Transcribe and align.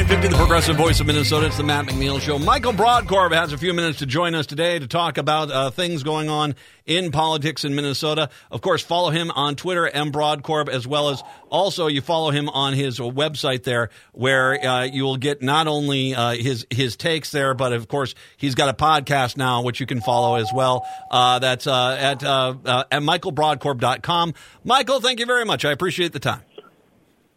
950, 0.00 0.34
the 0.34 0.42
progressive 0.42 0.76
voice 0.76 0.98
of 1.00 1.06
Minnesota. 1.06 1.46
It's 1.46 1.58
the 1.58 1.62
Matt 1.62 1.84
McNeil 1.84 2.22
Show. 2.22 2.38
Michael 2.38 2.72
Brodkorb 2.72 3.34
has 3.34 3.52
a 3.52 3.58
few 3.58 3.74
minutes 3.74 3.98
to 3.98 4.06
join 4.06 4.34
us 4.34 4.46
today 4.46 4.78
to 4.78 4.86
talk 4.86 5.18
about 5.18 5.50
uh, 5.50 5.70
things 5.70 6.02
going 6.02 6.30
on 6.30 6.54
in 6.86 7.10
politics 7.10 7.66
in 7.66 7.74
Minnesota. 7.74 8.30
Of 8.50 8.62
course, 8.62 8.82
follow 8.82 9.10
him 9.10 9.30
on 9.30 9.56
Twitter, 9.56 9.86
M. 9.86 10.10
Brodkorb, 10.10 10.70
as 10.70 10.86
well 10.86 11.10
as 11.10 11.22
also 11.50 11.86
you 11.86 12.00
follow 12.00 12.30
him 12.30 12.48
on 12.48 12.72
his 12.72 12.98
website 12.98 13.64
there, 13.64 13.90
where 14.12 14.64
uh, 14.64 14.84
you 14.84 15.04
will 15.04 15.18
get 15.18 15.42
not 15.42 15.68
only 15.68 16.14
uh, 16.14 16.30
his 16.30 16.66
his 16.70 16.96
takes 16.96 17.30
there, 17.30 17.52
but 17.52 17.74
of 17.74 17.86
course 17.86 18.14
he's 18.38 18.54
got 18.54 18.70
a 18.70 18.74
podcast 18.74 19.36
now 19.36 19.60
which 19.60 19.80
you 19.80 19.86
can 19.86 20.00
follow 20.00 20.36
as 20.36 20.50
well. 20.50 20.86
Uh, 21.10 21.40
that's 21.40 21.66
uh, 21.66 21.96
at 22.00 22.24
uh, 22.24 22.54
at 22.90 23.02
michaelbrodkorb.com. 23.02 24.32
Michael, 24.64 25.02
thank 25.02 25.20
you 25.20 25.26
very 25.26 25.44
much. 25.44 25.66
I 25.66 25.72
appreciate 25.72 26.14
the 26.14 26.20
time. 26.20 26.40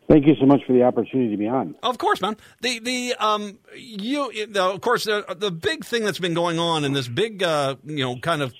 Thank 0.07 0.27
you 0.27 0.35
so 0.39 0.45
much 0.45 0.61
for 0.67 0.73
the 0.73 0.83
opportunity 0.83 1.31
to 1.31 1.37
be 1.37 1.47
on. 1.47 1.75
Of 1.81 1.97
course, 1.97 2.21
man. 2.21 2.35
The 2.61 2.79
the 2.79 3.15
um 3.19 3.57
you 3.75 4.31
of 4.55 4.81
course 4.81 5.05
the 5.05 5.25
the 5.37 5.51
big 5.51 5.85
thing 5.85 6.03
that's 6.03 6.19
been 6.19 6.33
going 6.33 6.59
on 6.59 6.83
in 6.83 6.93
this 6.93 7.07
big 7.07 7.41
uh 7.41 7.75
you 7.85 8.03
know 8.03 8.17
kind 8.17 8.41
of 8.41 8.53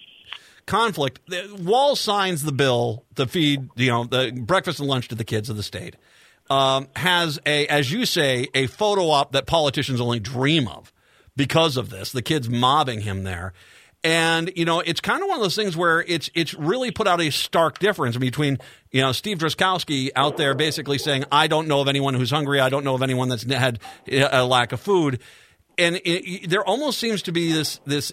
conflict. 0.66 1.20
The, 1.28 1.60
Walz 1.62 2.00
signs 2.00 2.44
the 2.44 2.52
bill 2.54 3.06
to 3.16 3.28
feed 3.28 3.70
you 3.76 3.90
know 3.90 4.06
the 4.06 4.32
breakfast 4.32 4.80
and 4.80 4.88
lunch 4.88 5.10
to 5.10 5.16
the 5.16 5.26
kids 5.26 5.50
of 5.50 5.58
the 5.58 5.64
state. 5.64 5.96
Um, 6.50 6.88
has 6.96 7.40
a 7.46 7.68
as 7.68 7.92
you 7.92 8.06
say 8.06 8.48
a 8.54 8.68
photo 8.68 9.10
op 9.10 9.34
that 9.34 9.46
politicians 9.46 10.00
only 10.00 10.20
dream 10.20 10.68
of 10.68 10.94
because 11.36 11.78
of 11.78 11.90
this. 11.90 12.12
The 12.12 12.22
kids 12.22 12.50
mobbing 12.50 13.02
him 13.02 13.24
there. 13.24 13.54
And 14.04 14.52
you 14.56 14.66
know, 14.66 14.82
it's 14.82 15.00
kind 15.00 15.22
of 15.22 15.30
one 15.30 15.38
of 15.38 15.44
those 15.44 15.56
things 15.56 15.78
where 15.78 16.02
it's 16.02 16.30
it's 16.34 16.54
really 16.54 16.92
put 16.92 17.08
out 17.08 17.22
a 17.22 17.30
stark 17.30 17.80
difference 17.80 18.18
between 18.18 18.58
you 18.92 19.02
know 19.02 19.14
Steve 19.14 19.38
Drazkowski 19.38 20.12
out 20.16 20.36
there 20.36 20.54
basically 20.54 20.98
saying, 20.98 21.24
"I 21.32 21.48
don't 21.48 21.70
know 21.70 21.80
of 21.80 21.88
anyone 21.88 22.14
who's 22.14 22.30
hungry. 22.30 22.60
I 22.60 22.68
don't 22.68 22.84
know 22.84 22.96
of 22.96 23.02
anyone 23.02 23.30
that's 23.30 23.44
had 23.44 23.80
uh, 24.12 24.28
a 24.32 24.46
lack 24.46 24.74
of 24.74 24.82
food," 24.82 25.22
and 25.78 26.02
it, 26.04 26.50
there 26.50 26.66
almost 26.66 27.00
seems 27.00 27.22
to 27.24 27.32
be 27.32 27.54
this 27.54 27.80
this 27.86 28.12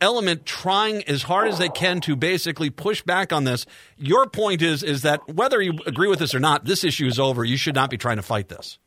element 0.00 0.46
trying 0.46 1.04
as 1.04 1.22
hard 1.22 1.48
as 1.48 1.58
they 1.58 1.68
can 1.68 2.00
to 2.00 2.16
basically 2.16 2.70
push 2.70 3.02
back 3.02 3.32
on 3.32 3.44
this. 3.44 3.66
Your 3.98 4.26
point 4.26 4.62
is 4.62 4.82
is 4.82 5.02
that 5.02 5.20
whether 5.28 5.60
you 5.62 5.78
agree 5.86 6.08
with 6.08 6.18
this 6.18 6.34
or 6.34 6.40
not, 6.40 6.64
this 6.64 6.82
issue 6.82 7.06
is 7.06 7.20
over. 7.20 7.44
You 7.44 7.56
should 7.56 7.74
not 7.74 7.90
be 7.90 7.98
trying 7.98 8.16
to 8.16 8.22
fight 8.22 8.48
this. 8.48 8.78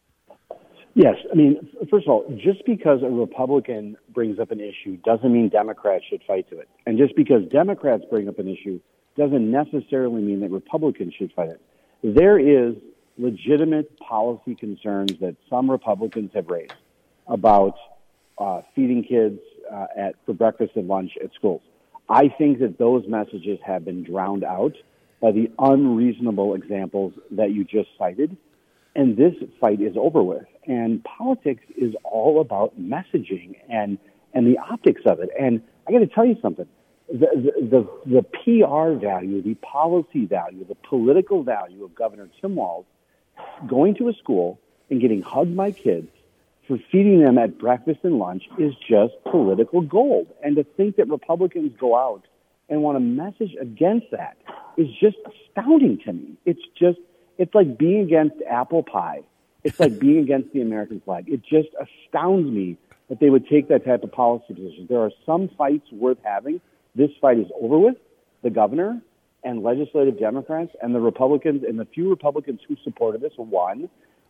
Yes, 0.96 1.16
I 1.32 1.36
mean, 1.36 1.70
first 1.90 2.06
of 2.06 2.12
all, 2.12 2.26
just 2.38 2.66
because 2.66 3.02
a 3.02 3.10
Republican 3.10 3.98
brings 4.14 4.38
up 4.40 4.52
an 4.52 4.60
issue 4.60 4.98
doesn't 4.98 5.32
mean 5.32 5.50
Democrats 5.50 6.04
should 6.08 6.22
fight 6.28 6.48
to 6.52 6.60
it. 6.60 6.70
And 6.86 7.00
just 7.00 7.16
because 7.16 7.42
Democrats 7.50 8.04
bring 8.10 8.30
up 8.30 8.38
an 8.38 8.48
issue 8.48 8.80
doesn't 9.18 9.50
necessarily 9.50 10.22
mean 10.22 10.42
that 10.42 10.52
Republicans 10.52 11.16
should 11.18 11.32
fight 11.34 11.50
it. 11.50 11.62
There 12.04 12.38
is 12.38 12.76
legitimate 13.18 13.98
policy 14.00 14.54
concerns 14.56 15.14
that 15.20 15.36
some 15.50 15.70
Republicans 15.70 16.32
have 16.36 16.48
raised 16.48 16.74
about 17.28 17.76
uh, 18.38 18.62
feeding 18.76 19.04
kids 19.04 19.40
uh, 19.72 19.86
at 19.98 20.16
for 20.26 20.34
breakfast 20.34 20.74
and 20.76 20.88
lunch 20.88 21.12
at 21.24 21.32
schools. 21.34 21.62
I 22.10 22.28
think 22.28 22.60
that 22.60 22.78
those 22.78 23.08
messages 23.08 23.60
have 23.66 23.86
been 23.86 24.04
drowned 24.04 24.44
out 24.44 24.74
by 25.22 25.32
the 25.32 25.50
unreasonable 25.58 26.54
examples 26.54 27.14
that 27.32 27.52
you 27.52 27.64
just 27.64 27.90
cited 27.98 28.36
and 28.96 29.18
this 29.18 29.34
fight 29.60 29.82
is 29.82 29.96
over 29.98 30.22
with. 30.24 30.46
And 30.68 31.04
politics 31.04 31.64
is 31.78 31.94
all 32.04 32.40
about 32.42 32.80
messaging 32.80 33.56
and 33.70 33.98
and 34.34 34.48
the 34.48 34.58
optics 34.58 35.02
of 35.06 35.20
it. 35.20 35.30
And 35.40 35.62
I 35.88 35.92
got 35.92 36.00
to 36.00 36.08
tell 36.08 36.26
you 36.26 36.38
something: 36.42 36.68
the, 37.08 37.54
the 37.66 37.88
the 38.06 38.22
the 38.22 38.24
PR 38.24 39.00
value, 39.00 39.42
the 39.42 39.56
policy 39.56 40.26
value, 40.26 40.66
the 40.66 40.76
political 40.76 41.44
value 41.44 41.84
of 41.84 41.96
Governor 41.96 42.30
Tim 42.40 42.56
Walz 42.56 42.86
going 43.68 43.96
to 43.96 44.10
a 44.10 44.14
school 44.14 44.60
and 44.90 45.02
getting 45.02 45.22
hugged 45.22 45.56
by 45.56 45.72
kids 45.72 46.10
for 46.68 46.78
feeding 46.92 47.22
them 47.22 47.38
at 47.38 47.58
breakfast 47.58 48.00
and 48.04 48.20
lunch 48.20 48.44
is 48.58 48.74
just 48.88 49.14
political 49.30 49.82
gold. 49.82 50.28
And 50.44 50.56
to 50.56 50.64
think 50.64 50.96
that 50.96 51.10
Republicans 51.10 51.74
go 51.78 51.98
out 51.98 52.24
and 52.70 52.82
want 52.82 52.96
to 52.96 53.00
message 53.02 53.56
against 53.60 54.12
that 54.12 54.38
is 54.78 54.88
just 55.00 55.18
astounding 55.28 56.00
to 56.06 56.14
me. 56.14 56.38
It's 56.46 56.62
just 56.80 57.00
it's 57.44 57.54
like 57.54 57.78
being 57.78 58.00
against 58.00 58.36
apple 58.50 58.84
pie. 58.84 59.24
It's 59.66 59.78
like 59.78 60.00
being 60.00 60.20
against 60.20 60.54
the 60.54 60.62
American 60.62 61.02
flag. 61.02 61.26
It 61.28 61.42
just 61.42 61.68
astounds 61.80 62.50
me 62.50 62.78
that 63.10 63.20
they 63.20 63.30
would 63.30 63.48
take 63.50 63.68
that 63.68 63.86
type 63.86 64.04
of 64.04 64.14
policy 64.14 64.54
position. 64.54 64.88
There 64.90 65.02
are 65.02 65.12
some 65.26 65.50
fights 65.58 65.86
worth 65.92 66.20
having. 66.24 66.62
This 66.96 67.12
fight 67.20 67.38
is 67.38 67.48
over 67.62 67.78
with. 67.78 67.98
The 68.44 68.50
governor 68.50 69.02
and 69.44 69.62
legislative 69.62 70.18
Democrats 70.18 70.72
and 70.82 70.96
the 70.96 71.02
Republicans 71.02 71.64
and 71.68 71.78
the 71.78 71.86
few 71.86 72.10
Republicans 72.10 72.62
who 72.66 72.78
supported 72.82 73.20
this 73.20 73.34
won, 73.38 73.90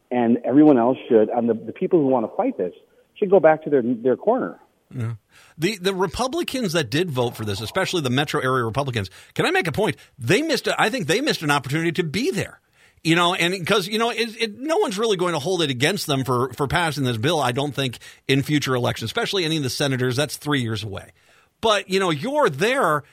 and 0.10 0.38
everyone 0.44 0.80
else 0.80 0.98
should, 1.08 1.30
and 1.30 1.48
the, 1.48 1.54
the 1.54 1.72
people 1.72 2.00
who 2.00 2.08
want 2.08 2.28
to 2.30 2.36
fight 2.36 2.58
this 2.58 2.74
should 3.16 3.30
go 3.30 3.40
back 3.40 3.64
to 3.64 3.70
their 3.70 3.84
their 3.84 4.18
corner. 4.18 4.60
Yeah. 4.90 5.14
The 5.58 5.78
the 5.78 5.94
Republicans 5.94 6.74
that 6.74 6.90
did 6.90 7.12
vote 7.12 7.36
for 7.36 7.46
this, 7.46 7.62
especially 7.62 8.02
the 8.02 8.10
metro 8.10 8.42
area 8.42 8.64
Republicans, 8.64 9.10
can 9.36 9.46
I 9.46 9.52
make 9.52 9.68
a 9.68 9.72
point? 9.72 9.98
They 10.18 10.42
missed. 10.42 10.68
A, 10.68 10.80
I 10.80 10.90
think 10.90 11.08
they 11.08 11.22
missed 11.22 11.44
an 11.44 11.52
opportunity 11.52 11.92
to 11.94 12.04
be 12.04 12.32
there. 12.32 12.60
You 13.04 13.16
know, 13.16 13.34
and 13.34 13.54
because 13.54 13.88
you 13.88 14.00
know, 14.00 14.12
it, 14.12 14.42
it, 14.42 14.60
no 14.60 14.78
one's 14.78 14.98
really 14.98 15.18
going 15.18 15.34
to 15.34 15.40
hold 15.40 15.62
it 15.62 15.70
against 15.70 16.08
them 16.08 16.24
for 16.24 16.54
for 16.54 16.68
passing 16.68 17.04
this 17.04 17.18
bill. 17.18 17.42
I 17.42 17.52
don't 17.52 17.76
think 17.76 18.00
in 18.30 18.44
future 18.44 18.76
elections, 18.76 19.10
especially 19.10 19.44
any 19.44 19.58
of 19.58 19.64
the 19.64 19.70
senators. 19.70 20.16
That's 20.16 20.38
three 20.38 20.62
years 20.62 20.84
away. 20.84 21.12
But 21.60 21.90
you 21.90 22.00
know, 22.00 22.12
you're 22.12 22.50
there. 22.50 23.04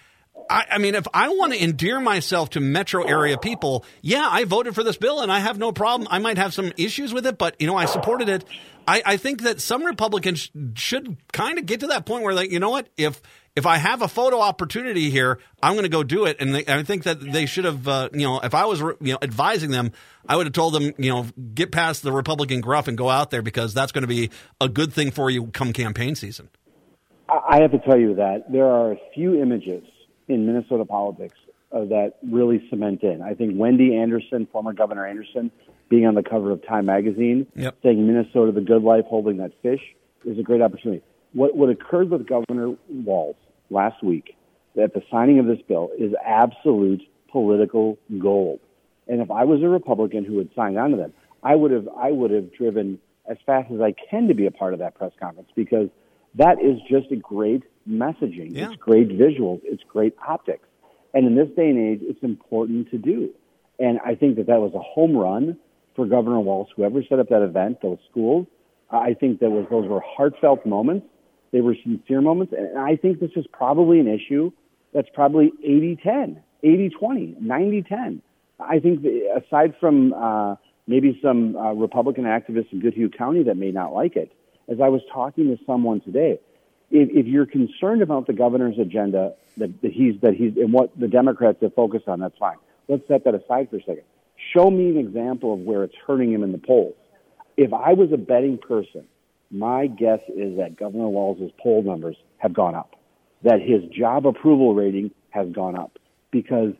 I, 0.49 0.65
I, 0.73 0.79
mean, 0.79 0.95
if 0.95 1.07
I 1.13 1.29
want 1.29 1.53
to 1.53 1.63
endear 1.63 2.01
myself 2.01 2.51
to 2.51 2.61
metro 2.61 3.05
area 3.05 3.37
people, 3.37 3.85
yeah, 4.01 4.27
I 4.31 4.45
voted 4.45 4.75
for 4.75 4.83
this 4.83 4.97
bill 4.97 5.21
and 5.21 5.31
I 5.31 5.41
have 5.41 5.59
no 5.59 5.71
problem. 5.71 6.09
I 6.11 6.19
might 6.19 6.39
have 6.39 6.55
some 6.55 6.73
issues 6.77 7.13
with 7.13 7.27
it, 7.27 7.37
but 7.37 7.61
you 7.61 7.67
know, 7.67 7.77
I 7.77 7.85
supported 7.85 8.29
it. 8.29 8.45
I, 8.89 9.03
I 9.05 9.17
think 9.17 9.43
that 9.43 9.61
some 9.61 9.85
Republicans 9.85 10.51
should 10.75 11.17
kind 11.33 11.59
of 11.59 11.67
get 11.67 11.81
to 11.81 11.89
that 11.89 12.07
point 12.07 12.25
where, 12.25 12.35
like, 12.35 12.51
you 12.51 12.59
know 12.59 12.71
what, 12.71 12.89
if 12.97 13.21
if 13.61 13.67
I 13.67 13.77
have 13.77 14.01
a 14.01 14.09
photo 14.09 14.41
opportunity 14.41 15.11
here, 15.11 15.39
I'm 15.63 15.75
going 15.75 15.83
to 15.83 15.91
go 15.91 16.03
do 16.03 16.25
it. 16.25 16.39
And 16.41 16.55
they, 16.55 16.65
I 16.67 16.83
think 16.83 17.03
that 17.03 17.21
they 17.21 17.45
should 17.45 17.67
have, 17.67 17.87
uh, 17.87 18.09
you 18.11 18.23
know, 18.23 18.41
if 18.41 18.55
I 18.55 18.65
was, 18.65 18.81
you 18.81 19.13
know, 19.13 19.19
advising 19.21 19.71
them, 19.71 19.93
I 20.27 20.37
would 20.37 20.47
have 20.47 20.55
told 20.55 20.73
them, 20.73 20.95
you 20.97 21.11
know, 21.11 21.27
get 21.53 21.71
past 21.71 22.03
the 22.03 22.11
Republican 22.11 22.63
gruff 22.63 22.89
and 22.89 22.97
go 22.97 23.11
out 23.11 23.31
there 23.31 23.43
because 23.43 23.75
that's 23.75 23.93
going 23.93 24.01
to 24.01 24.09
be 24.09 24.31
a 24.63 24.69
good 24.69 24.95
thing 24.95 25.11
for 25.11 25.29
you 25.29 25.49
come 25.49 25.75
campaign 25.75 26.15
season. 26.15 26.49
I 27.29 27.61
have 27.61 27.73
to 27.73 27.79
tell 27.79 28.01
you 28.01 28.15
that 28.15 28.51
there 28.51 28.65
are 28.65 28.93
a 28.93 28.97
few 29.15 29.41
images 29.41 29.85
in 30.27 30.47
Minnesota 30.47 30.87
politics 30.87 31.37
uh, 31.71 31.81
that 31.85 32.15
really 32.23 32.67
cement 32.71 33.03
in. 33.03 33.21
I 33.21 33.35
think 33.35 33.53
Wendy 33.57 33.95
Anderson, 33.95 34.49
former 34.51 34.73
Governor 34.73 35.07
Anderson, 35.07 35.51
being 35.91 36.07
on 36.07 36.15
the 36.15 36.23
cover 36.23 36.51
of 36.51 36.67
Time 36.67 36.87
magazine, 36.87 37.47
yep. 37.55 37.77
saying 37.83 38.07
Minnesota, 38.07 38.53
the 38.53 38.63
good 38.63 38.83
life, 38.83 39.05
holding 39.05 39.37
that 39.37 39.53
fish, 39.61 39.83
is 40.25 40.39
a 40.39 40.43
great 40.43 40.63
opportunity 40.63 41.03
what, 41.33 41.57
what 41.57 41.71
occurred 41.71 42.11
with 42.11 42.27
Governor 42.27 42.77
Walz 42.89 43.37
last 43.71 44.03
week 44.03 44.37
that 44.77 44.95
the 44.95 45.03
signing 45.11 45.39
of 45.39 45.47
this 45.47 45.59
bill 45.67 45.91
is 45.99 46.13
absolute 46.25 47.03
political 47.31 47.99
gold. 48.19 48.61
And 49.09 49.21
if 49.21 49.31
I 49.31 49.45
was 49.45 49.63
a 49.63 49.69
Republican 49.69 50.25
who 50.25 50.39
had 50.39 50.51
signed 50.55 50.79
on 50.79 50.91
to 50.93 50.97
that, 50.99 51.13
I 51.43 51.55
would 51.55 51.71
have 51.71 51.89
I 51.97 52.11
would 52.11 52.31
have 52.31 52.53
driven 52.53 52.99
as 53.29 53.37
fast 53.47 53.71
as 53.73 53.81
I 53.81 53.95
can 54.11 54.29
to 54.29 54.35
be 54.35 54.47
a 54.47 54.51
part 54.51 54.73
of 54.73 54.81
that 54.81 54.95
press 54.95 55.13
conference 55.21 55.49
because 55.55 55.89
that 56.35 56.63
is 56.63 56.79
just 56.89 57.11
a 57.11 57.17
great 57.17 57.65
messaging. 57.89 58.57
Yeah. 58.57 58.71
It's 58.71 58.77
great 58.77 59.09
visuals. 59.09 59.61
It's 59.65 59.83
great 59.89 60.15
optics. 60.27 60.69
And 61.13 61.27
in 61.27 61.35
this 61.35 61.49
day 61.57 61.69
and 61.71 61.79
age, 61.79 62.01
it's 62.03 62.23
important 62.23 62.91
to 62.91 62.99
do. 62.99 63.31
And 63.79 63.99
I 64.05 64.15
think 64.15 64.37
that 64.37 64.47
that 64.47 64.61
was 64.61 64.73
a 64.75 64.79
home 64.79 65.17
run 65.17 65.57
for 65.97 66.07
Governor 66.07 66.41
Walz, 66.41 66.69
whoever 66.77 67.03
set 67.03 67.19
up 67.19 67.29
that 67.31 67.43
event, 67.43 67.79
those 67.83 67.99
schools. 68.11 68.47
I 68.91 69.15
think 69.15 69.41
that 69.41 69.51
was 69.51 69.67
those 69.71 69.89
were 69.89 70.03
heartfelt 70.05 70.67
moments 70.67 71.07
they 71.53 71.61
were 71.61 71.77
sincere 71.83 72.21
moments. 72.21 72.53
And 72.57 72.79
I 72.79 72.97
think 72.97 73.21
this 73.21 73.33
is 73.37 73.47
probably 73.53 74.01
an 74.01 74.09
issue 74.09 74.53
that's 74.93 75.09
probably 75.15 75.53
80 75.63 75.99
10, 76.03 76.43
80 76.63 76.89
20, 76.91 77.37
90 77.41 77.83
10. 77.83 78.23
I 78.61 78.79
think 78.79 79.05
aside 79.37 79.75
from 79.81 80.13
uh, 80.13 80.57
maybe 80.87 81.19
some 81.23 81.57
uh, 81.57 81.73
Republican 81.73 82.25
activists 82.25 82.73
in 82.73 82.81
Goodhue 82.81 83.09
County 83.09 83.45
that 83.45 83.57
may 83.57 83.71
not 83.71 83.93
like 83.93 84.17
it, 84.17 84.33
as 84.69 84.81
I 84.81 84.89
was 84.89 85.01
talking 85.13 85.57
to 85.57 85.63
someone 85.65 86.01
today, 86.01 86.39
if, 86.91 87.09
if 87.11 87.27
you're 87.27 87.47
concerned 87.47 88.03
about 88.03 88.27
the 88.27 88.33
governor's 88.33 88.79
agenda 88.79 89.35
that, 89.57 89.81
that 89.83 89.93
he's 89.93 90.21
that 90.21 90.35
he's 90.35 90.57
and 90.57 90.73
what 90.73 90.99
the 90.99 91.09
Democrats 91.09 91.59
have 91.63 91.75
focused 91.75 92.09
on, 92.09 92.21
that's 92.21 92.37
fine. 92.39 92.57
Let's 92.89 93.07
set 93.09 93.25
that 93.25 93.35
aside 93.35 93.71
for 93.71 93.77
a 93.77 93.81
second. 93.81 94.03
Show 94.53 94.71
me 94.71 94.91
an 94.91 94.99
example 94.99 95.55
of 95.55 95.61
where 95.61 95.85
it's 95.85 95.95
hurting 96.07 96.33
him 96.33 96.43
in 96.43 96.53
the 96.53 96.59
polls. 96.59 96.95
If 97.57 97.73
I 97.73 97.93
was 97.93 98.11
a 98.13 98.17
betting 98.17 98.59
person 98.59 99.07
my 99.51 99.87
guess 99.87 100.21
is 100.29 100.57
that 100.59 100.77
Governor 100.77 101.09
Walz's 101.09 101.51
poll 101.63 101.83
numbers 101.83 102.17
have 102.39 102.55
gone 102.55 102.75
up, 102.75 102.95
that 103.43 103.61
his 103.61 103.83
job 103.91 104.27
approval 104.27 104.75
rating 104.75 105.11
has 105.31 105.49
gone 105.53 105.77
up 105.77 105.99
because 106.31 106.73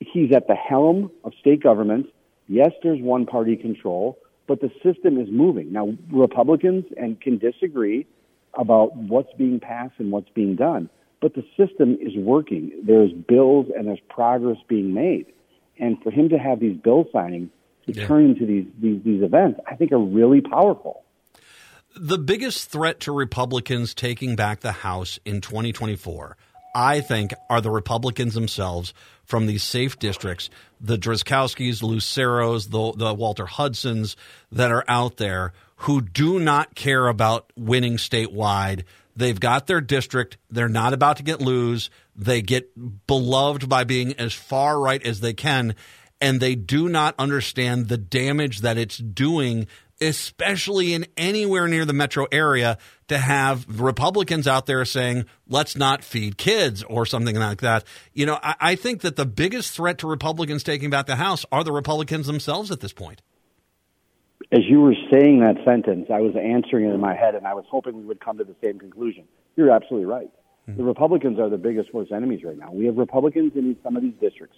he's 0.00 0.32
at 0.34 0.46
the 0.46 0.54
helm 0.54 1.10
of 1.24 1.32
state 1.40 1.62
government. 1.62 2.06
Yes, 2.48 2.70
there's 2.82 3.00
one 3.00 3.26
party 3.26 3.56
control, 3.56 4.18
but 4.46 4.60
the 4.60 4.70
system 4.82 5.18
is 5.18 5.28
moving. 5.30 5.72
Now, 5.72 5.96
Republicans 6.10 6.84
and 6.96 7.20
can 7.20 7.38
disagree 7.38 8.06
about 8.58 8.94
what's 8.96 9.32
being 9.38 9.60
passed 9.60 9.94
and 9.98 10.12
what's 10.12 10.28
being 10.30 10.56
done, 10.56 10.90
but 11.20 11.34
the 11.34 11.44
system 11.56 11.96
is 12.00 12.14
working. 12.16 12.72
There's 12.84 13.12
bills 13.12 13.66
and 13.74 13.86
there's 13.86 14.02
progress 14.10 14.58
being 14.68 14.92
made. 14.92 15.26
And 15.78 16.02
for 16.02 16.10
him 16.10 16.28
to 16.28 16.36
have 16.36 16.60
these 16.60 16.76
bill 16.76 17.06
signings 17.14 17.48
to 17.86 17.92
yeah. 17.92 18.06
turn 18.06 18.26
into 18.26 18.44
these, 18.46 18.66
these, 18.80 19.00
these 19.02 19.22
events, 19.22 19.60
I 19.66 19.76
think 19.76 19.92
are 19.92 19.98
really 19.98 20.40
powerful. 20.40 21.04
The 21.94 22.18
biggest 22.18 22.70
threat 22.70 23.00
to 23.00 23.12
Republicans 23.12 23.94
taking 23.94 24.34
back 24.34 24.60
the 24.60 24.72
House 24.72 25.18
in 25.24 25.40
2024, 25.40 26.36
I 26.74 27.00
think, 27.00 27.34
are 27.50 27.60
the 27.60 27.70
Republicans 27.70 28.34
themselves 28.34 28.94
from 29.24 29.46
these 29.46 29.62
safe 29.62 29.98
districts, 29.98 30.48
the 30.80 30.96
Drazkowskis, 30.96 31.82
Luceros, 31.82 32.70
the, 32.70 32.92
the 32.98 33.14
Walter 33.14 33.46
Hudsons 33.46 34.16
that 34.50 34.70
are 34.70 34.84
out 34.88 35.18
there 35.18 35.52
who 35.76 36.00
do 36.00 36.38
not 36.38 36.74
care 36.74 37.08
about 37.08 37.52
winning 37.56 37.96
statewide. 37.96 38.84
They've 39.16 39.38
got 39.38 39.66
their 39.66 39.80
district. 39.80 40.38
They're 40.50 40.68
not 40.68 40.92
about 40.92 41.18
to 41.18 41.22
get 41.22 41.40
lose. 41.40 41.90
They 42.16 42.40
get 42.40 43.06
beloved 43.06 43.68
by 43.68 43.84
being 43.84 44.14
as 44.14 44.32
far 44.32 44.80
right 44.80 45.04
as 45.04 45.20
they 45.20 45.34
can. 45.34 45.74
And 46.20 46.40
they 46.40 46.54
do 46.54 46.88
not 46.88 47.16
understand 47.18 47.88
the 47.88 47.98
damage 47.98 48.60
that 48.60 48.78
it's 48.78 48.96
doing, 48.96 49.66
especially 50.02 50.92
in 50.92 51.06
anywhere 51.16 51.68
near 51.68 51.84
the 51.84 51.92
metro 51.92 52.26
area, 52.30 52.78
to 53.08 53.18
have 53.18 53.80
Republicans 53.80 54.46
out 54.46 54.66
there 54.66 54.84
saying, 54.84 55.24
let's 55.48 55.76
not 55.76 56.04
feed 56.04 56.36
kids 56.36 56.82
or 56.82 57.06
something 57.06 57.36
like 57.36 57.60
that. 57.60 57.84
You 58.12 58.26
know, 58.26 58.38
I, 58.42 58.54
I 58.60 58.74
think 58.74 59.02
that 59.02 59.16
the 59.16 59.26
biggest 59.26 59.72
threat 59.74 59.98
to 59.98 60.06
Republicans 60.06 60.62
taking 60.62 60.90
back 60.90 61.06
the 61.06 61.16
House 61.16 61.46
are 61.52 61.64
the 61.64 61.72
Republicans 61.72 62.26
themselves 62.26 62.70
at 62.70 62.80
this 62.80 62.92
point 62.92 63.22
as 64.52 64.60
you 64.68 64.80
were 64.80 64.94
saying 65.10 65.40
that 65.40 65.56
sentence, 65.64 66.08
I 66.12 66.20
was 66.20 66.34
answering 66.36 66.86
it 66.86 66.92
in 66.92 67.00
my 67.00 67.14
head, 67.14 67.34
and 67.34 67.46
I 67.46 67.54
was 67.54 67.64
hoping 67.70 67.96
we 67.96 68.04
would 68.04 68.20
come 68.20 68.36
to 68.36 68.44
the 68.44 68.54
same 68.62 68.78
conclusion. 68.78 69.24
You're 69.56 69.70
absolutely 69.70 70.06
right. 70.06 70.30
Mm-hmm. 70.68 70.76
The 70.76 70.84
Republicans 70.84 71.38
are 71.38 71.48
the 71.48 71.56
biggest 71.56 71.92
worst 71.94 72.12
enemies 72.12 72.44
right 72.44 72.58
now. 72.58 72.70
We 72.70 72.84
have 72.86 72.96
Republicans 72.98 73.52
in 73.54 73.76
some 73.82 73.96
of 73.96 74.02
these 74.02 74.14
districts 74.20 74.56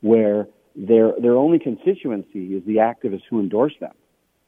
where 0.00 0.46
their 0.76 1.12
their 1.20 1.36
only 1.36 1.58
constituency 1.58 2.54
is 2.54 2.64
the 2.64 2.76
activists 2.76 3.24
who 3.28 3.40
endorse 3.40 3.74
them, 3.80 3.92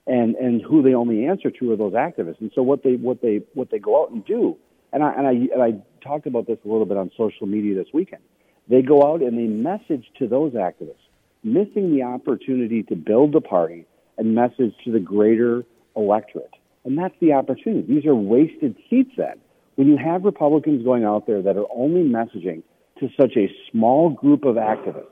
and 0.06 0.34
and 0.36 0.62
who 0.62 0.82
they 0.82 0.94
only 0.94 1.26
answer 1.26 1.50
to 1.50 1.72
are 1.72 1.76
those 1.76 1.94
activists. 1.94 2.40
And 2.40 2.50
so 2.54 2.62
what 2.62 2.82
they 2.82 2.94
what 2.94 3.22
they 3.22 3.42
what 3.54 3.70
they 3.70 3.78
go 3.78 4.02
out 4.02 4.10
and 4.10 4.24
do, 4.24 4.56
and 4.92 5.02
I 5.02 5.12
and 5.12 5.26
I 5.26 5.30
and 5.30 5.62
I 5.62 6.06
talked 6.06 6.26
about 6.26 6.46
this 6.46 6.58
a 6.64 6.68
little 6.68 6.86
bit 6.86 6.96
on 6.96 7.10
social 7.16 7.46
media 7.46 7.74
this 7.74 7.88
weekend. 7.92 8.22
They 8.68 8.82
go 8.82 9.02
out 9.02 9.20
and 9.20 9.36
they 9.36 9.46
message 9.46 10.06
to 10.18 10.26
those 10.26 10.52
activists, 10.52 11.04
missing 11.42 11.94
the 11.94 12.02
opportunity 12.02 12.82
to 12.84 12.96
build 12.96 13.32
the 13.32 13.40
party 13.40 13.86
and 14.16 14.34
message 14.34 14.74
to 14.84 14.92
the 14.92 15.00
greater 15.00 15.64
electorate. 15.96 16.54
And 16.84 16.98
that's 16.98 17.14
the 17.20 17.32
opportunity. 17.32 17.94
These 17.94 18.06
are 18.06 18.14
wasted 18.14 18.76
seats 18.88 19.12
then. 19.16 19.40
When 19.76 19.88
you 19.88 19.96
have 19.96 20.24
Republicans 20.24 20.84
going 20.84 21.04
out 21.04 21.26
there 21.26 21.42
that 21.42 21.56
are 21.56 21.66
only 21.74 22.02
messaging 22.02 22.62
to 23.00 23.08
such 23.20 23.36
a 23.36 23.50
small 23.70 24.10
group 24.10 24.44
of 24.44 24.56
activists, 24.56 25.06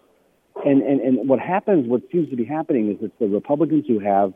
and, 0.65 0.83
and, 0.83 1.01
and 1.01 1.29
what 1.29 1.41
happens, 1.41 1.89
what 1.89 2.03
seems 2.13 2.31
to 2.31 2.37
be 2.37 2.45
happening 2.45 2.91
is 2.91 2.99
it's 3.01 3.15
the 3.19 3.27
Republicans 3.27 3.85
who 3.89 3.99
have 3.99 4.33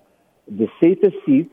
the 0.48 0.68
safest 0.82 1.16
seats, 1.24 1.52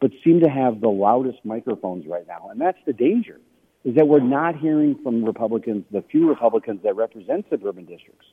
but 0.00 0.10
seem 0.22 0.40
to 0.40 0.48
have 0.48 0.80
the 0.80 0.88
loudest 0.88 1.38
microphones 1.44 2.06
right 2.06 2.26
now. 2.26 2.48
And 2.50 2.60
that's 2.60 2.78
the 2.86 2.92
danger, 2.92 3.40
is 3.84 3.96
that 3.96 4.06
we're 4.06 4.20
not 4.20 4.56
hearing 4.56 4.96
from 5.02 5.24
Republicans, 5.24 5.84
the 5.90 6.02
few 6.02 6.28
Republicans 6.28 6.80
that 6.84 6.94
represent 6.94 7.46
suburban 7.50 7.84
districts, 7.84 8.26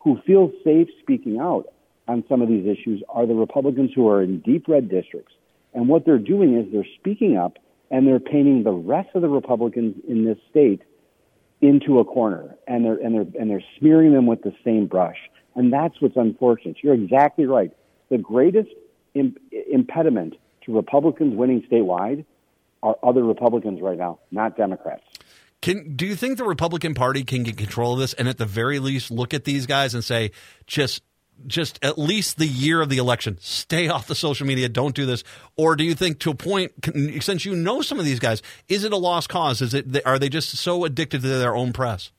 who 0.00 0.20
feel 0.26 0.50
safe 0.64 0.88
speaking 1.00 1.38
out 1.38 1.66
on 2.08 2.24
some 2.28 2.42
of 2.42 2.48
these 2.48 2.66
issues 2.66 3.02
are 3.08 3.26
the 3.26 3.34
Republicans 3.34 3.92
who 3.94 4.08
are 4.08 4.22
in 4.22 4.40
deep 4.40 4.66
red 4.66 4.88
districts. 4.88 5.32
And 5.74 5.88
what 5.88 6.04
they're 6.04 6.18
doing 6.18 6.56
is 6.58 6.72
they're 6.72 6.84
speaking 6.98 7.36
up 7.36 7.58
and 7.90 8.06
they're 8.06 8.20
painting 8.20 8.64
the 8.64 8.72
rest 8.72 9.10
of 9.14 9.22
the 9.22 9.28
Republicans 9.28 9.94
in 10.08 10.24
this 10.24 10.38
state 10.50 10.82
into 11.60 12.00
a 12.00 12.04
corner 12.04 12.56
and 12.66 12.84
they're, 12.84 12.96
and 12.96 13.14
they're, 13.14 13.40
and 13.40 13.48
they're 13.50 13.64
smearing 13.78 14.12
them 14.12 14.26
with 14.26 14.42
the 14.42 14.52
same 14.64 14.86
brush. 14.86 15.18
And 15.54 15.72
that's 15.72 16.00
what's 16.00 16.16
unfortunate. 16.16 16.78
You're 16.82 16.94
exactly 16.94 17.46
right. 17.46 17.70
The 18.10 18.18
greatest 18.18 18.70
imp- 19.14 19.38
impediment 19.70 20.34
to 20.64 20.74
Republicans 20.74 21.34
winning 21.36 21.62
statewide 21.70 22.24
are 22.82 22.96
other 23.02 23.22
Republicans 23.22 23.80
right 23.80 23.98
now, 23.98 24.18
not 24.30 24.56
Democrats. 24.56 25.04
Can 25.60 25.94
do 25.94 26.06
you 26.06 26.16
think 26.16 26.38
the 26.38 26.44
Republican 26.44 26.94
Party 26.94 27.22
can 27.22 27.44
get 27.44 27.56
control 27.56 27.94
of 27.94 28.00
this 28.00 28.14
and 28.14 28.28
at 28.28 28.36
the 28.36 28.46
very 28.46 28.80
least 28.80 29.10
look 29.10 29.32
at 29.32 29.44
these 29.44 29.66
guys 29.66 29.94
and 29.94 30.02
say, 30.02 30.32
just 30.66 31.02
just 31.46 31.78
at 31.82 31.98
least 31.98 32.36
the 32.36 32.46
year 32.46 32.80
of 32.80 32.88
the 32.88 32.98
election, 32.98 33.38
stay 33.40 33.88
off 33.88 34.06
the 34.06 34.14
social 34.14 34.46
media, 34.46 34.68
don't 34.68 34.94
do 34.94 35.06
this? 35.06 35.24
Or 35.56 35.76
do 35.76 35.84
you 35.84 35.94
think 35.94 36.18
to 36.20 36.30
a 36.30 36.34
point, 36.34 36.72
since 37.20 37.44
you 37.44 37.56
know 37.56 37.82
some 37.82 37.98
of 37.98 38.04
these 38.04 38.20
guys, 38.20 38.42
is 38.68 38.84
it 38.84 38.92
a 38.92 38.96
lost 38.96 39.28
cause? 39.28 39.62
Is 39.62 39.74
it 39.74 40.04
are 40.04 40.18
they 40.18 40.28
just 40.28 40.56
so 40.56 40.84
addicted 40.84 41.22
to 41.22 41.28
their 41.28 41.54
own 41.54 41.72
press? 41.72 42.10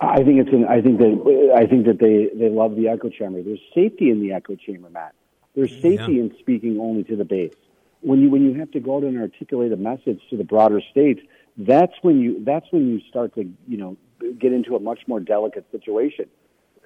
I 0.00 0.22
think 0.22 0.40
it's 0.40 0.52
an, 0.52 0.64
I 0.64 0.80
think 0.80 0.98
that 0.98 1.52
I 1.56 1.66
think 1.66 1.86
that 1.86 1.98
they 1.98 2.30
they 2.38 2.48
love 2.48 2.76
the 2.76 2.88
echo 2.88 3.10
chamber. 3.10 3.42
There's 3.42 3.60
safety 3.74 4.10
in 4.10 4.20
the 4.20 4.32
echo 4.32 4.54
chamber, 4.54 4.88
Matt. 4.90 5.14
There's 5.58 5.72
safety 5.82 6.14
yeah. 6.14 6.22
in 6.22 6.36
speaking 6.38 6.78
only 6.80 7.04
to 7.04 7.16
the 7.16 7.24
base. 7.24 7.54
When 8.00 8.20
you 8.22 8.30
when 8.30 8.44
you 8.44 8.54
have 8.60 8.70
to 8.72 8.80
go 8.80 8.98
out 8.98 9.02
and 9.02 9.18
articulate 9.20 9.72
a 9.72 9.76
message 9.76 10.20
to 10.30 10.36
the 10.36 10.44
broader 10.44 10.80
states, 10.90 11.20
that's 11.56 11.94
when 12.02 12.20
you 12.20 12.44
that's 12.44 12.66
when 12.70 12.88
you 12.88 13.00
start 13.08 13.34
to 13.34 13.42
you 13.66 13.76
know 13.76 13.96
get 14.38 14.52
into 14.52 14.76
a 14.76 14.80
much 14.80 15.00
more 15.06 15.20
delicate 15.20 15.66
situation 15.72 16.26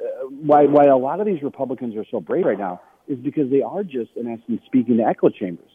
uh, 0.02 0.26
why 0.26 0.64
why 0.64 0.86
a 0.86 0.96
lot 0.96 1.20
of 1.20 1.26
these 1.26 1.42
Republicans 1.42 1.96
are 1.96 2.04
so 2.10 2.20
brave 2.20 2.44
right 2.44 2.58
now 2.58 2.80
is 3.08 3.18
because 3.18 3.50
they 3.50 3.62
are 3.62 3.82
just 3.82 4.10
in 4.16 4.26
essence 4.26 4.62
speaking 4.66 4.96
to 4.96 5.04
echo 5.04 5.28
chambers. 5.28 5.70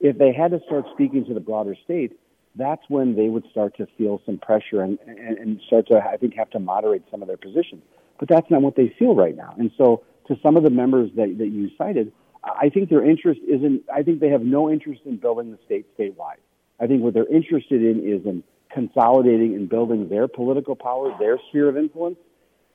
If 0.00 0.18
they 0.18 0.32
had 0.32 0.50
to 0.52 0.60
start 0.66 0.86
speaking 0.92 1.24
to 1.26 1.34
the 1.34 1.40
broader 1.40 1.76
state, 1.84 2.18
that's 2.56 2.82
when 2.88 3.16
they 3.16 3.28
would 3.28 3.44
start 3.50 3.76
to 3.76 3.86
feel 3.98 4.20
some 4.24 4.38
pressure 4.38 4.80
and, 4.80 4.98
and, 5.06 5.38
and 5.38 5.60
start 5.66 5.88
to 5.88 5.98
I 5.98 6.16
think 6.16 6.34
have 6.34 6.50
to 6.50 6.58
moderate 6.58 7.02
some 7.10 7.22
of 7.22 7.28
their 7.28 7.36
positions. 7.36 7.82
But 8.18 8.28
that's 8.28 8.50
not 8.50 8.62
what 8.62 8.76
they 8.76 8.94
feel 8.98 9.14
right 9.14 9.36
now. 9.36 9.54
And 9.58 9.70
so 9.78 10.02
to 10.28 10.36
some 10.42 10.56
of 10.56 10.62
the 10.62 10.70
members 10.70 11.10
that, 11.16 11.38
that 11.38 11.48
you 11.48 11.70
cited, 11.78 12.12
I 12.58 12.68
think 12.68 12.88
their 12.90 13.04
interest 13.04 13.40
isn't 13.46 13.84
I 13.92 14.02
think 14.02 14.20
they 14.20 14.30
have 14.30 14.42
no 14.42 14.70
interest 14.70 15.02
in 15.04 15.16
building 15.16 15.50
the 15.50 15.58
state 15.64 15.86
statewide. 15.98 16.40
I 16.80 16.86
think 16.86 17.02
what 17.02 17.14
they're 17.14 17.26
interested 17.26 17.82
in 17.82 18.00
is 18.00 18.24
in 18.24 18.42
consolidating 18.72 19.54
and 19.54 19.68
building 19.68 20.08
their 20.08 20.28
political 20.28 20.76
power, 20.76 21.14
their 21.18 21.38
sphere 21.48 21.68
of 21.68 21.76
influence, 21.76 22.16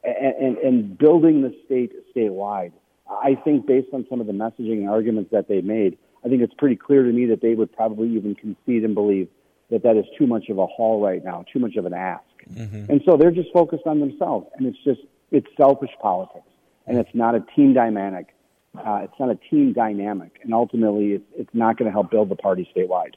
and, 0.03 0.35
and, 0.35 0.57
and 0.57 0.97
building 0.97 1.41
the 1.41 1.55
state 1.65 1.91
statewide. 2.15 2.73
I 3.09 3.35
think 3.43 3.65
based 3.65 3.89
on 3.93 4.05
some 4.09 4.19
of 4.19 4.27
the 4.27 4.33
messaging 4.33 4.79
and 4.79 4.89
arguments 4.89 5.31
that 5.31 5.47
they 5.47 5.61
made, 5.61 5.97
I 6.23 6.29
think 6.29 6.41
it's 6.41 6.53
pretty 6.55 6.75
clear 6.75 7.03
to 7.03 7.11
me 7.11 7.25
that 7.27 7.41
they 7.41 7.53
would 7.53 7.71
probably 7.71 8.09
even 8.15 8.35
concede 8.35 8.83
and 8.83 8.95
believe 8.95 9.29
that 9.69 9.83
that 9.83 9.97
is 9.97 10.05
too 10.17 10.27
much 10.27 10.49
of 10.49 10.57
a 10.57 10.65
haul 10.65 11.01
right 11.01 11.23
now, 11.23 11.45
too 11.51 11.59
much 11.59 11.75
of 11.75 11.85
an 11.85 11.93
ask. 11.93 12.23
Mm-hmm. 12.51 12.91
And 12.91 13.01
so 13.05 13.17
they're 13.17 13.31
just 13.31 13.51
focused 13.51 13.85
on 13.85 13.99
themselves, 13.99 14.47
and 14.57 14.67
it's 14.67 14.77
just 14.83 15.01
it's 15.31 15.47
selfish 15.57 15.89
politics, 16.01 16.47
and 16.87 16.97
it's 16.97 17.09
not 17.13 17.35
a 17.35 17.43
team 17.55 17.73
dynamic. 17.73 18.34
Uh, 18.77 19.01
it's 19.03 19.13
not 19.19 19.29
a 19.29 19.35
team 19.49 19.73
dynamic, 19.73 20.39
and 20.43 20.53
ultimately, 20.53 21.13
it's, 21.13 21.25
it's 21.35 21.49
not 21.53 21.77
going 21.77 21.87
to 21.87 21.91
help 21.91 22.11
build 22.11 22.29
the 22.29 22.35
party 22.35 22.69
statewide. 22.75 23.15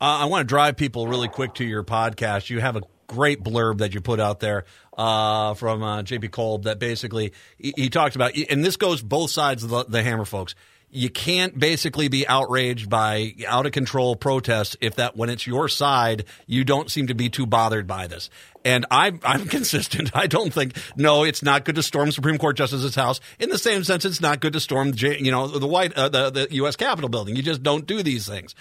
Uh, 0.00 0.22
I 0.22 0.24
want 0.26 0.42
to 0.42 0.46
drive 0.46 0.76
people 0.76 1.08
really 1.08 1.28
quick 1.28 1.54
to 1.54 1.64
your 1.64 1.82
podcast. 1.82 2.50
You 2.50 2.60
have 2.60 2.76
a 2.76 2.82
great 3.08 3.42
blurb 3.42 3.78
that 3.78 3.94
you 3.94 4.00
put 4.00 4.20
out 4.20 4.38
there 4.38 4.64
uh, 4.96 5.54
from 5.54 5.82
uh, 5.82 6.02
JP 6.02 6.30
Kolb 6.30 6.64
that 6.64 6.78
basically 6.78 7.32
he, 7.58 7.72
he, 7.76 7.90
about, 7.94 8.36
and 8.50 8.64
this 8.64 8.76
goes 8.76 9.02
both 9.02 9.30
sides 9.30 9.64
of 9.64 9.70
the, 9.70 9.84
the 9.84 10.02
hammer, 10.02 10.24
folks. 10.24 10.54
You 10.90 11.10
can't 11.10 11.58
basically 11.58 12.08
be 12.08 12.26
outraged 12.26 12.88
by 12.88 13.34
out 13.46 13.66
of 13.66 13.72
control 13.72 14.16
protests 14.16 14.76
if 14.80 14.96
that 14.96 15.16
when 15.16 15.28
it's 15.28 15.46
your 15.46 15.68
side, 15.68 16.24
you 16.46 16.64
don't 16.64 16.90
seem 16.90 17.08
to 17.08 17.14
be 17.14 17.28
too 17.28 17.46
bothered 17.46 17.86
by 17.86 18.06
this. 18.06 18.30
And 18.64 18.86
I, 18.90 19.12
I'm 19.22 19.46
consistent. 19.48 20.10
I 20.14 20.26
don't 20.26 20.52
think 20.52 20.76
no, 20.96 21.24
it's 21.24 21.42
not 21.42 21.64
good 21.64 21.74
to 21.74 21.82
storm 21.82 22.10
Supreme 22.10 22.38
Court 22.38 22.56
justice's 22.56 22.94
house. 22.94 23.20
In 23.38 23.50
the 23.50 23.58
same 23.58 23.84
sense, 23.84 24.04
it's 24.04 24.20
not 24.20 24.40
good 24.40 24.54
to 24.54 24.60
storm, 24.60 24.92
you 24.96 25.30
know, 25.30 25.46
the 25.46 25.66
white 25.66 25.92
uh, 25.94 26.08
the 26.08 26.30
the 26.30 26.48
U.S. 26.52 26.76
Capitol 26.76 27.08
building. 27.08 27.36
You 27.36 27.42
just 27.42 27.62
don't 27.62 27.86
do 27.86 28.02
these 28.02 28.26
things. 28.26 28.54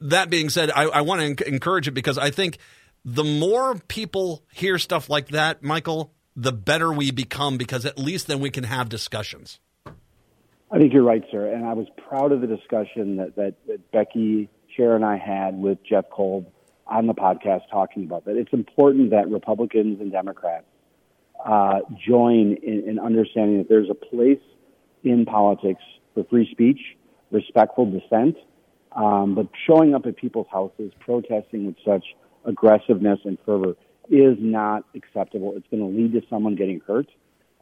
That 0.00 0.30
being 0.30 0.48
said, 0.48 0.70
I, 0.70 0.84
I 0.84 1.00
want 1.00 1.38
to 1.38 1.48
encourage 1.48 1.88
it 1.88 1.92
because 1.92 2.18
I 2.18 2.30
think 2.30 2.58
the 3.04 3.24
more 3.24 3.76
people 3.88 4.44
hear 4.52 4.78
stuff 4.78 5.08
like 5.08 5.28
that, 5.28 5.62
Michael, 5.62 6.12
the 6.36 6.52
better 6.52 6.92
we 6.92 7.10
become 7.10 7.56
because 7.56 7.84
at 7.84 7.98
least 7.98 8.26
then 8.26 8.38
we 8.38 8.50
can 8.50 8.64
have 8.64 8.88
discussions. 8.88 9.58
I 10.70 10.78
think 10.78 10.92
you're 10.92 11.02
right, 11.02 11.24
sir. 11.30 11.46
And 11.52 11.64
I 11.64 11.72
was 11.72 11.86
proud 12.08 12.32
of 12.32 12.40
the 12.40 12.46
discussion 12.46 13.16
that, 13.16 13.36
that, 13.36 13.54
that 13.66 13.90
Becky, 13.90 14.50
Chair, 14.76 14.96
and 14.96 15.04
I 15.04 15.16
had 15.16 15.54
with 15.56 15.78
Jeff 15.82 16.10
Kolb 16.10 16.46
on 16.86 17.06
the 17.06 17.14
podcast 17.14 17.62
talking 17.70 18.04
about 18.04 18.26
that. 18.26 18.36
It's 18.36 18.52
important 18.52 19.10
that 19.10 19.28
Republicans 19.28 20.00
and 20.00 20.12
Democrats 20.12 20.66
uh, 21.44 21.80
join 22.06 22.56
in, 22.62 22.84
in 22.86 22.98
understanding 22.98 23.58
that 23.58 23.68
there's 23.68 23.88
a 23.90 23.94
place 23.94 24.40
in 25.04 25.24
politics 25.24 25.82
for 26.14 26.24
free 26.24 26.48
speech, 26.50 26.80
respectful 27.30 27.86
dissent, 27.86 28.36
um, 28.92 29.34
but 29.34 29.48
showing 29.66 29.94
up 29.94 30.06
at 30.06 30.16
people's 30.16 30.46
houses, 30.50 30.92
protesting 31.00 31.66
with 31.66 31.76
such 31.84 32.04
aggressiveness 32.44 33.20
and 33.24 33.38
fervor 33.46 33.76
is 34.10 34.36
not 34.38 34.84
acceptable. 34.94 35.54
It's 35.56 35.66
going 35.70 35.82
to 35.82 35.98
lead 35.98 36.12
to 36.12 36.26
someone 36.28 36.56
getting 36.56 36.80
hurt. 36.86 37.06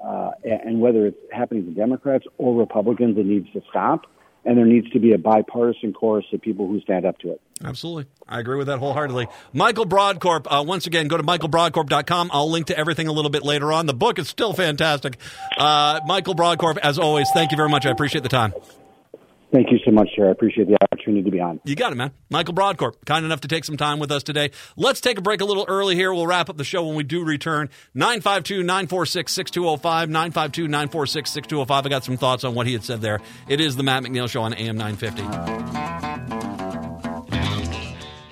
Uh, 0.03 0.31
and 0.45 0.81
whether 0.81 1.07
it's 1.07 1.19
happening 1.33 1.65
to 1.65 1.71
Democrats 1.73 2.25
or 2.38 2.55
Republicans, 2.55 3.17
it 3.19 3.26
needs 3.26 3.50
to 3.53 3.62
stop. 3.71 4.07
And 4.45 4.57
there 4.57 4.65
needs 4.67 4.88
to 4.91 5.00
be 5.00 5.12
a 5.12 5.19
bipartisan 5.19 5.93
chorus 5.93 6.25
of 6.33 6.41
people 6.41 6.69
who 6.69 6.81
stand 6.81 7.05
up 7.05 7.19
to 7.19 7.33
it. 7.33 7.41
Absolutely. 7.65 8.07
I 8.29 8.38
agree 8.38 8.57
with 8.57 8.69
that 8.69 8.79
wholeheartedly. 8.79 9.26
Michael 9.53 9.87
Brodkorb, 9.87 10.47
uh, 10.49 10.62
once 10.62 10.87
again, 10.87 11.09
go 11.09 11.17
to 11.17 11.25
michaelbrodkorb.com. 11.25 12.31
I'll 12.33 12.50
link 12.50 12.67
to 12.67 12.79
everything 12.79 13.09
a 13.09 13.12
little 13.12 13.31
bit 13.31 13.43
later 13.43 13.73
on. 13.73 13.87
The 13.87 13.95
book 13.95 14.21
is 14.21 14.29
still 14.29 14.53
fantastic. 14.53 15.19
Uh, 15.57 16.00
Michael 16.07 16.37
Brodkorb, 16.37 16.79
as 16.79 16.97
always, 16.99 17.29
thank 17.35 17.50
you 17.50 17.57
very 17.57 17.69
much. 17.69 17.87
I 17.87 17.91
appreciate 17.91 18.23
the 18.23 18.29
time. 18.29 18.53
Thank 19.53 19.71
you 19.71 19.79
so 19.85 19.93
much, 19.93 20.09
sir. 20.17 20.29
I 20.29 20.33
appreciate 20.33 20.69
the 20.69 20.76
opportunity 20.83 21.23
to 21.23 21.31
be 21.31 21.41
on. 21.41 21.61
You 21.65 21.76
got 21.76 21.93
it, 21.93 21.95
man. 21.95 22.11
Michael 22.31 22.55
Brodkorb, 22.55 22.95
kind 23.05 23.25
enough 23.25 23.43
to 23.43 23.49
take 23.49 23.65
some 23.65 23.76
time 23.76 23.99
with 23.99 24.11
us 24.11 24.23
today. 24.23 24.50
Let's 24.76 25.00
take 25.00 25.19
a 25.19 25.23
break 25.23 25.41
a 25.41 25.45
little 25.45 25.65
early 25.69 25.95
here. 25.95 26.12
We'll 26.12 26.26
wrap 26.26 26.50
up 26.50 26.57
the 26.57 26.65
show 26.65 26.87
when 26.87 26.97
we 26.97 27.05
do 27.05 27.25
return. 27.25 27.71
952 27.95 28.62
946 28.62 29.33
6205. 29.33 30.09
952 30.09 30.69
946 30.69 31.31
6205. 31.31 31.87
I 31.87 31.88
got 31.88 32.05
some 32.05 32.17
thoughts 32.17 32.45
on 32.45 32.55
what 32.55 32.67
he 32.67 32.73
had 32.73 32.85
said 32.85 33.00
there. 33.00 33.21
It 33.49 33.61
is 33.61 33.76
the 33.76 33.83
Matt 33.83 34.03
McNeil 34.03 34.29
Show 34.29 34.43
on 34.43 34.53
AM 34.53 34.76
950. 34.76 36.06